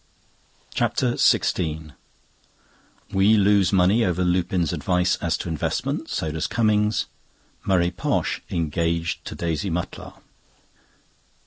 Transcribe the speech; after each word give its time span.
CHAPTER 0.73 1.11
XVI 1.13 1.91
We 3.11 3.37
lose 3.37 3.71
money 3.71 4.03
over 4.03 4.23
Lupin's 4.23 4.73
advice 4.73 5.15
as 5.17 5.37
to 5.37 5.47
investment, 5.47 6.09
so 6.09 6.31
does 6.31 6.47
Cummings. 6.47 7.05
Murray 7.65 7.91
Posh 7.91 8.41
engaged 8.49 9.23
to 9.25 9.35
Daisy 9.35 9.69
Mutlar. 9.69 10.15